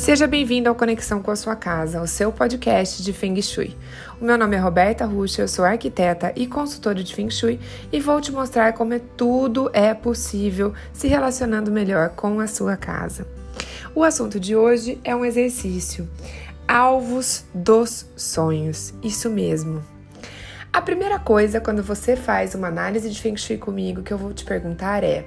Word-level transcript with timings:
Seja 0.00 0.26
bem-vindo 0.26 0.66
ao 0.66 0.74
Conexão 0.74 1.20
com 1.22 1.30
a 1.30 1.36
Sua 1.36 1.54
Casa, 1.54 2.00
o 2.00 2.06
seu 2.06 2.32
podcast 2.32 3.02
de 3.02 3.12
Feng 3.12 3.40
Shui. 3.42 3.76
O 4.18 4.24
meu 4.24 4.38
nome 4.38 4.56
é 4.56 4.58
Roberta 4.58 5.04
Ruxa, 5.04 5.42
eu 5.42 5.46
sou 5.46 5.62
arquiteta 5.62 6.32
e 6.34 6.46
consultora 6.46 7.04
de 7.04 7.14
Feng 7.14 7.30
Shui 7.30 7.60
e 7.92 8.00
vou 8.00 8.18
te 8.18 8.32
mostrar 8.32 8.72
como 8.72 8.94
é 8.94 8.98
tudo 8.98 9.70
é 9.74 9.92
possível 9.92 10.72
se 10.90 11.06
relacionando 11.06 11.70
melhor 11.70 12.08
com 12.16 12.40
a 12.40 12.46
sua 12.46 12.78
casa. 12.78 13.26
O 13.94 14.02
assunto 14.02 14.40
de 14.40 14.56
hoje 14.56 14.98
é 15.04 15.14
um 15.14 15.22
exercício: 15.22 16.08
alvos 16.66 17.44
dos 17.52 18.06
sonhos. 18.16 18.94
Isso 19.02 19.28
mesmo. 19.28 19.84
A 20.72 20.80
primeira 20.80 21.18
coisa 21.18 21.60
quando 21.60 21.82
você 21.82 22.16
faz 22.16 22.54
uma 22.54 22.68
análise 22.68 23.10
de 23.10 23.20
Feng 23.20 23.36
Shui 23.36 23.58
comigo 23.58 24.02
que 24.02 24.14
eu 24.14 24.18
vou 24.18 24.32
te 24.32 24.46
perguntar 24.46 25.04
é: 25.04 25.26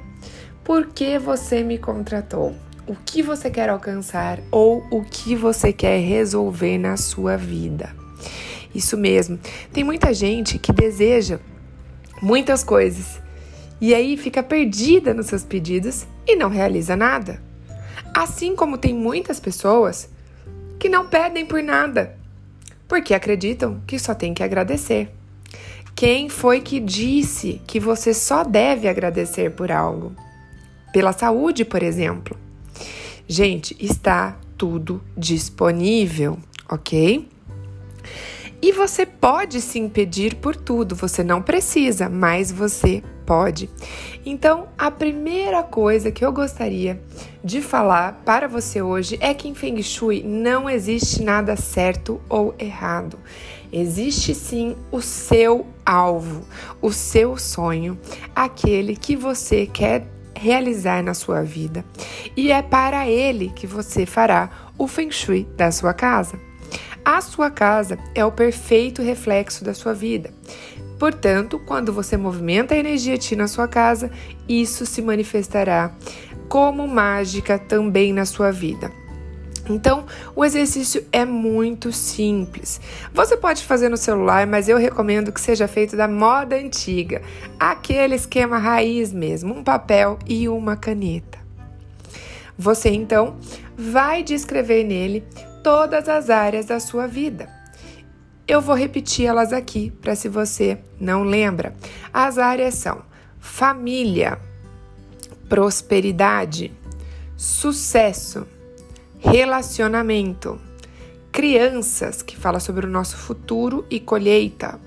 por 0.64 0.88
que 0.88 1.20
você 1.20 1.62
me 1.62 1.78
contratou? 1.78 2.56
O 2.88 2.96
que 2.96 3.22
você 3.22 3.50
quer 3.50 3.70
alcançar 3.70 4.40
ou 4.52 4.86
o 4.92 5.04
que 5.04 5.36
você 5.36 5.72
quer 5.72 6.00
resolver 6.00 6.78
na 6.78 6.98
sua 6.98 7.38
vida. 7.38 7.96
Isso 8.74 8.98
mesmo. 8.98 9.40
Tem 9.72 9.84
muita 9.84 10.14
gente 10.14 10.58
que 10.58 10.74
deseja 10.74 11.40
muitas 12.22 12.64
coisas 12.64 13.22
e 13.80 13.94
aí 13.94 14.18
fica 14.18 14.42
perdida 14.42 15.14
nos 15.14 15.28
seus 15.28 15.44
pedidos 15.44 16.06
e 16.26 16.36
não 16.36 16.50
realiza 16.50 16.96
nada. 16.96 17.42
Assim 18.14 18.56
como 18.56 18.78
tem 18.78 18.94
muitas 18.94 19.40
pessoas 19.40 20.10
que 20.80 20.90
não 20.90 21.08
pedem 21.08 21.46
por 21.46 21.62
nada, 21.64 22.18
porque 22.88 23.14
acreditam 23.14 23.82
que 23.88 23.98
só 23.98 24.14
tem 24.14 24.34
que 24.34 24.44
agradecer. 24.44 25.10
Quem 25.96 26.28
foi 26.28 26.60
que 26.60 26.80
disse 26.80 27.62
que 27.68 27.80
você 27.80 28.14
só 28.14 28.44
deve 28.44 28.88
agradecer 28.88 29.52
por 29.52 29.72
algo? 29.72 30.16
Pela 30.92 31.14
saúde, 31.14 31.64
por 31.64 31.84
exemplo. 31.84 32.43
Gente, 33.28 33.76
está 33.80 34.38
tudo 34.58 35.02
disponível, 35.18 36.38
ok? 36.70 37.28
E 38.62 38.72
você 38.72 39.06
pode 39.06 39.60
se 39.60 39.78
impedir 39.78 40.36
por 40.36 40.56
tudo, 40.56 40.96
você 40.96 41.22
não 41.22 41.42
precisa, 41.42 42.08
mas 42.08 42.50
você 42.50 43.04
pode. 43.26 43.70
Então, 44.26 44.68
a 44.78 44.90
primeira 44.90 45.62
coisa 45.64 46.12
que 46.12 46.24
eu 46.24 46.32
gostaria 46.32 47.02
de 47.44 47.62
falar 47.62 48.22
para 48.24 48.48
você 48.48 48.82
hoje 48.82 49.18
é 49.20 49.34
que 49.34 49.50
em 49.50 49.54
Feng 49.54 49.82
Shui 49.84 50.24
não 50.24 50.70
existe 50.70 51.22
nada 51.22 51.58
certo 51.58 52.22
ou 52.30 52.56
errado. 52.58 53.20
Existe 53.72 54.34
sim 54.34 54.78
o 54.92 55.02
seu 55.02 55.68
alvo, 55.86 56.44
o 56.82 56.92
seu 56.92 57.38
sonho, 57.38 57.98
aquele 58.34 58.96
que 58.96 59.16
você 59.16 59.66
quer 59.66 60.08
realizar 60.44 61.02
na 61.02 61.14
sua 61.14 61.42
vida. 61.42 61.86
E 62.36 62.52
é 62.52 62.62
para 62.62 63.08
ele 63.08 63.50
que 63.56 63.66
você 63.66 64.06
fará 64.06 64.50
o 64.78 64.88
feng 64.88 65.10
shui 65.10 65.48
da 65.56 65.72
sua 65.72 65.94
casa. 65.94 66.38
A 67.06 67.22
sua 67.22 67.50
casa 67.50 67.98
é 68.14 68.26
o 68.26 68.32
perfeito 68.32 69.02
reflexo 69.02 69.64
da 69.64 69.74
sua 69.74 69.94
vida. 69.94 70.34
Portanto, 71.00 71.60
quando 71.66 71.94
você 71.94 72.18
movimenta 72.18 72.76
a 72.76 72.78
energia 72.78 73.18
Ti 73.18 73.36
na 73.36 73.48
sua 73.48 73.68
casa, 73.68 74.12
isso 74.48 74.86
se 74.86 75.02
manifestará 75.02 75.92
como 76.50 76.88
mágica 76.88 77.58
também 77.58 78.12
na 78.12 78.26
sua 78.26 78.52
vida. 78.52 78.92
Então, 79.70 80.06
o 80.36 80.44
exercício 80.44 81.06
é 81.12 81.24
muito 81.24 81.92
simples. 81.92 82.82
Você 83.14 83.38
pode 83.38 83.64
fazer 83.64 83.88
no 83.88 83.96
celular, 83.96 84.46
mas 84.46 84.68
eu 84.68 84.78
recomendo 84.78 85.32
que 85.32 85.40
seja 85.40 85.68
feito 85.68 85.96
da 85.96 86.08
moda 86.08 86.56
antiga, 86.56 87.22
aquele 87.60 88.16
esquema 88.16 88.58
raiz 88.58 89.14
mesmo, 89.14 89.54
um 89.54 89.64
papel 89.64 90.20
e 90.28 90.50
uma 90.50 90.76
caneta. 90.76 91.40
Você 92.58 92.90
então 92.90 93.38
vai 93.78 94.22
descrever 94.22 94.84
nele 94.84 95.24
todas 95.64 96.10
as 96.10 96.30
áreas 96.30 96.66
da 96.66 96.80
sua 96.80 97.08
vida. 97.08 97.50
Eu 98.46 98.60
vou 98.60 98.76
repetir 98.76 99.26
elas 99.26 99.54
aqui 99.54 99.90
para 100.02 100.16
se 100.16 100.28
você 100.28 100.78
não 101.00 101.24
lembra. 101.24 101.74
As 102.14 102.38
áreas 102.38 102.76
são 102.76 103.02
família, 103.40 104.38
prosperidade, 105.48 106.72
sucesso, 107.38 108.46
relacionamento, 109.24 110.60
crianças, 111.32 112.22
que 112.22 112.36
fala 112.36 112.60
sobre 112.60 112.86
o 112.86 112.90
nosso 112.90 113.16
futuro 113.16 113.86
e 113.90 114.00
colheita, 114.00 114.80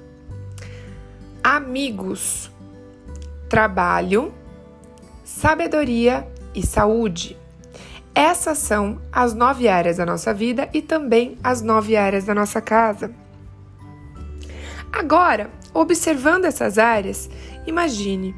amigos, 1.43 2.51
trabalho, 3.49 4.33
sabedoria 5.25 6.29
e 6.55 6.65
saúde. 6.65 7.37
Essas 8.15 8.59
são 8.59 9.01
as 9.11 9.35
nove 9.35 9.69
áreas 9.69 9.97
da 9.97 10.07
nossa 10.07 10.33
vida 10.35 10.69
e 10.73 10.83
também 10.83 11.39
as 11.43 11.63
nove 11.63 11.97
áreas 11.97 12.25
da 12.25 12.35
nossa 12.35 12.61
casa. 12.61 13.11
Agora, 14.93 15.51
observando 15.73 16.45
essas 16.45 16.79
áreas, 16.79 17.29
imagine 17.67 18.35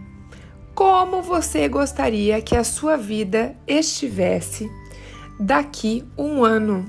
como 0.75 1.23
você 1.23 1.69
gostaria 1.69 2.41
que 2.41 2.55
a 2.55 2.63
sua 2.63 2.97
vida 2.97 3.57
estivesse 3.67 4.71
daqui 5.39 6.05
um 6.17 6.45
ano. 6.45 6.87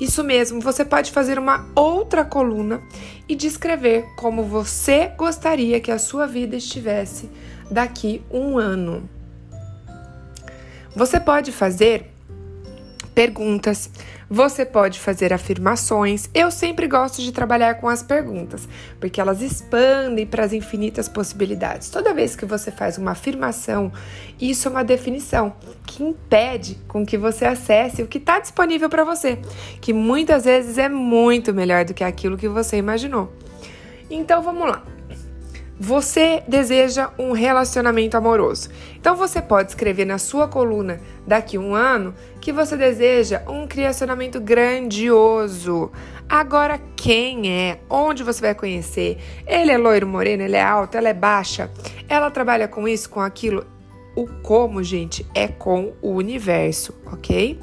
Isso 0.00 0.22
mesmo, 0.22 0.60
você 0.60 0.84
pode 0.84 1.10
fazer 1.10 1.38
uma 1.38 1.66
outra 1.74 2.24
coluna 2.24 2.80
e 3.28 3.34
descrever 3.34 4.06
como 4.16 4.44
você 4.44 5.08
gostaria 5.16 5.80
que 5.80 5.90
a 5.90 5.98
sua 5.98 6.26
vida 6.26 6.56
estivesse 6.56 7.28
daqui 7.68 8.22
um 8.30 8.56
ano. 8.56 9.08
Você 10.94 11.18
pode 11.18 11.50
fazer 11.50 12.12
perguntas, 13.18 13.90
você 14.30 14.64
pode 14.64 15.00
fazer 15.00 15.32
afirmações. 15.32 16.30
Eu 16.32 16.52
sempre 16.52 16.86
gosto 16.86 17.20
de 17.20 17.32
trabalhar 17.32 17.74
com 17.74 17.88
as 17.88 18.00
perguntas, 18.00 18.68
porque 19.00 19.20
elas 19.20 19.42
expandem 19.42 20.24
para 20.24 20.44
as 20.44 20.52
infinitas 20.52 21.08
possibilidades. 21.08 21.90
Toda 21.90 22.14
vez 22.14 22.36
que 22.36 22.46
você 22.46 22.70
faz 22.70 22.96
uma 22.96 23.10
afirmação, 23.10 23.90
isso 24.40 24.68
é 24.68 24.70
uma 24.70 24.84
definição 24.84 25.52
que 25.84 26.04
impede 26.04 26.78
com 26.86 27.04
que 27.04 27.18
você 27.18 27.44
acesse 27.44 28.04
o 28.04 28.06
que 28.06 28.18
está 28.18 28.38
disponível 28.38 28.88
para 28.88 29.02
você, 29.02 29.40
que 29.80 29.92
muitas 29.92 30.44
vezes 30.44 30.78
é 30.78 30.88
muito 30.88 31.52
melhor 31.52 31.84
do 31.84 31.94
que 31.94 32.04
aquilo 32.04 32.38
que 32.38 32.46
você 32.46 32.76
imaginou. 32.76 33.32
Então 34.08 34.40
vamos 34.42 34.68
lá. 34.68 34.97
Você 35.80 36.42
deseja 36.48 37.10
um 37.16 37.30
relacionamento 37.30 38.16
amoroso. 38.16 38.68
Então 38.96 39.14
você 39.14 39.40
pode 39.40 39.70
escrever 39.70 40.04
na 40.04 40.18
sua 40.18 40.48
coluna 40.48 41.00
daqui 41.24 41.56
um 41.56 41.72
ano 41.72 42.14
que 42.40 42.52
você 42.52 42.76
deseja 42.76 43.42
um 43.46 43.64
relacionamento 43.72 44.40
grandioso. 44.40 45.92
Agora 46.28 46.80
quem 46.96 47.52
é? 47.52 47.78
Onde 47.88 48.24
você 48.24 48.40
vai 48.40 48.54
conhecer? 48.56 49.18
Ele 49.46 49.70
é 49.70 49.78
loiro 49.78 50.06
moreno, 50.06 50.42
ele 50.42 50.56
é 50.56 50.62
alto, 50.62 50.96
ela 50.96 51.10
é 51.10 51.14
baixa, 51.14 51.70
ela 52.08 52.28
trabalha 52.28 52.66
com 52.66 52.88
isso, 52.88 53.08
com 53.08 53.20
aquilo. 53.20 53.64
O 54.16 54.26
como, 54.42 54.82
gente, 54.82 55.24
é 55.32 55.46
com 55.46 55.92
o 56.02 56.10
universo, 56.10 56.92
ok? 57.06 57.56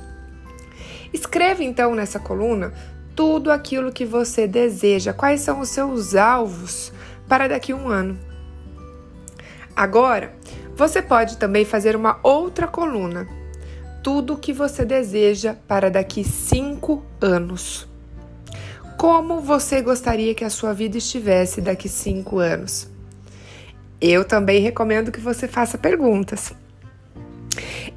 Escreva 1.12 1.66
então 1.66 1.94
nessa 1.94 2.18
coluna 2.18 2.74
tudo 3.14 3.52
aquilo 3.52 3.92
que 3.92 4.06
você 4.06 4.48
deseja, 4.48 5.14
quais 5.14 5.42
são 5.42 5.60
os 5.60 5.70
seus 5.70 6.16
alvos 6.16 6.94
para 7.28 7.48
daqui 7.48 7.72
a 7.72 7.76
um 7.76 7.88
ano. 7.88 8.18
Agora, 9.76 10.34
você 10.76 11.02
pode 11.02 11.38
também 11.38 11.66
fazer 11.66 11.96
uma 11.96 12.20
outra 12.24 12.68
coluna. 12.68 13.28
Tudo 14.04 14.34
o 14.34 14.38
que 14.38 14.54
você 14.54 14.86
deseja 14.86 15.56
para 15.68 15.90
daqui 15.90 16.24
cinco 16.24 17.04
anos. 17.20 17.88
Como 18.98 19.42
você 19.42 19.82
gostaria 19.82 20.34
que 20.34 20.44
a 20.44 20.50
sua 20.50 20.74
vida 20.74 20.98
estivesse 20.98 21.60
daqui 21.60 21.90
cinco 21.90 22.40
anos? 22.40 22.88
Eu 24.00 24.24
também 24.24 24.62
recomendo 24.62 25.12
que 25.12 25.20
você 25.20 25.48
faça 25.48 25.78
perguntas. 25.78 26.54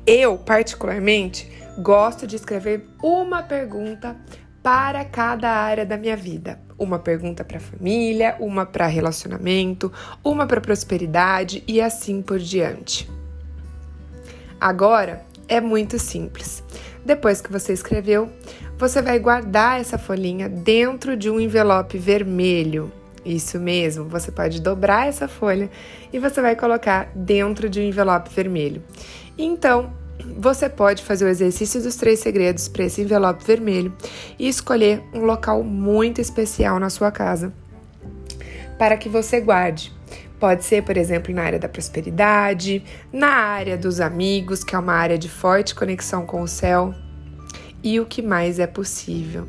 Eu, 0.06 0.38
particularmente, 0.38 1.50
gosto 1.78 2.26
de 2.26 2.36
escrever 2.36 2.88
uma 3.02 3.42
pergunta 3.42 4.16
para 4.62 5.04
cada 5.04 5.50
área 5.50 5.86
da 5.86 5.96
minha 5.96 6.16
vida. 6.16 6.60
Uma 6.78 6.98
pergunta 6.98 7.44
para 7.44 7.58
família, 7.58 8.36
uma 8.38 8.64
para 8.64 8.86
relacionamento, 8.86 9.92
uma 10.22 10.46
para 10.46 10.60
prosperidade 10.60 11.62
e 11.66 11.80
assim 11.80 12.22
por 12.22 12.38
diante. 12.38 13.10
Agora 14.60 15.24
é 15.48 15.60
muito 15.60 15.98
simples. 15.98 16.62
Depois 17.04 17.40
que 17.40 17.50
você 17.50 17.72
escreveu, 17.72 18.30
você 18.76 19.00
vai 19.00 19.18
guardar 19.18 19.80
essa 19.80 19.98
folhinha 19.98 20.48
dentro 20.48 21.16
de 21.16 21.30
um 21.30 21.40
envelope 21.40 21.96
vermelho. 21.98 22.92
Isso 23.24 23.58
mesmo, 23.58 24.04
você 24.04 24.30
pode 24.30 24.60
dobrar 24.60 25.08
essa 25.08 25.26
folha 25.26 25.70
e 26.12 26.18
você 26.18 26.40
vai 26.40 26.54
colocar 26.54 27.10
dentro 27.14 27.68
de 27.68 27.80
um 27.80 27.82
envelope 27.82 28.30
vermelho. 28.30 28.82
Então, 29.36 29.92
você 30.36 30.68
pode 30.68 31.02
fazer 31.02 31.24
o 31.24 31.28
exercício 31.28 31.82
dos 31.82 31.96
três 31.96 32.20
segredos 32.20 32.68
para 32.68 32.84
esse 32.84 33.02
envelope 33.02 33.44
vermelho 33.44 33.92
e 34.38 34.48
escolher 34.48 35.02
um 35.12 35.20
local 35.20 35.62
muito 35.62 36.20
especial 36.20 36.78
na 36.78 36.90
sua 36.90 37.10
casa 37.10 37.52
para 38.78 38.96
que 38.96 39.08
você 39.08 39.40
guarde. 39.40 39.92
Pode 40.38 40.64
ser, 40.64 40.84
por 40.84 40.96
exemplo, 40.96 41.34
na 41.34 41.42
área 41.42 41.58
da 41.58 41.68
prosperidade, 41.68 42.84
na 43.12 43.28
área 43.28 43.76
dos 43.76 44.00
amigos, 44.00 44.62
que 44.62 44.74
é 44.74 44.78
uma 44.78 44.92
área 44.92 45.18
de 45.18 45.28
forte 45.28 45.74
conexão 45.74 46.24
com 46.24 46.40
o 46.42 46.48
céu. 46.48 46.94
e 47.80 48.00
o 48.00 48.06
que 48.06 48.20
mais 48.20 48.58
é 48.58 48.66
possível. 48.66 49.46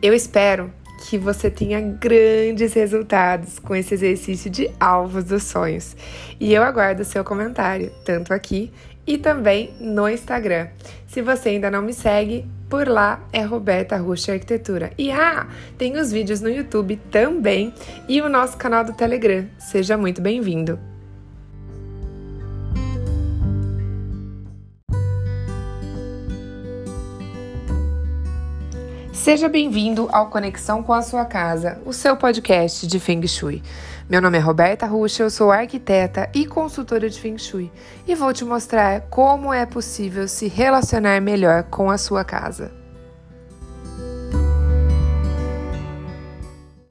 Eu 0.00 0.14
espero 0.14 0.72
que 1.08 1.18
você 1.18 1.50
tenha 1.50 1.80
grandes 1.80 2.72
resultados 2.72 3.58
com 3.58 3.74
esse 3.74 3.94
exercício 3.94 4.48
de 4.48 4.70
alvos 4.78 5.24
dos 5.24 5.42
sonhos. 5.42 5.96
E 6.38 6.54
eu 6.54 6.62
aguardo 6.62 7.02
o 7.02 7.04
seu 7.04 7.24
comentário, 7.24 7.90
tanto 8.04 8.32
aqui 8.32 8.72
e 9.06 9.18
também 9.18 9.74
no 9.80 10.08
Instagram. 10.08 10.68
Se 11.06 11.22
você 11.22 11.50
ainda 11.50 11.70
não 11.70 11.82
me 11.82 11.92
segue, 11.92 12.46
por 12.68 12.86
lá 12.86 13.20
é 13.32 13.42
Roberta 13.42 13.96
Ruxa 13.96 14.32
Arquitetura. 14.32 14.92
E 14.96 15.10
ah, 15.10 15.46
tem 15.76 15.98
os 15.98 16.12
vídeos 16.12 16.40
no 16.40 16.48
YouTube 16.48 16.96
também 17.10 17.74
e 18.08 18.22
o 18.22 18.28
nosso 18.28 18.56
canal 18.56 18.84
do 18.84 18.92
Telegram. 18.92 19.46
Seja 19.58 19.96
muito 19.96 20.22
bem-vindo. 20.22 20.89
Seja 29.22 29.50
bem-vindo 29.50 30.08
ao 30.10 30.30
Conexão 30.30 30.82
com 30.82 30.94
a 30.94 31.02
Sua 31.02 31.26
Casa, 31.26 31.78
o 31.84 31.92
seu 31.92 32.16
podcast 32.16 32.86
de 32.86 32.98
Feng 32.98 33.28
Shui. 33.28 33.62
Meu 34.08 34.22
nome 34.22 34.38
é 34.38 34.40
Roberta 34.40 34.86
Ruxa, 34.86 35.22
eu 35.22 35.28
sou 35.28 35.52
arquiteta 35.52 36.30
e 36.34 36.46
consultora 36.46 37.08
de 37.08 37.20
Feng 37.20 37.36
Shui 37.36 37.70
e 38.08 38.14
vou 38.14 38.32
te 38.32 38.46
mostrar 38.46 39.02
como 39.10 39.52
é 39.52 39.66
possível 39.66 40.26
se 40.26 40.48
relacionar 40.48 41.20
melhor 41.20 41.64
com 41.64 41.90
a 41.90 41.98
sua 41.98 42.24
casa. 42.24 42.79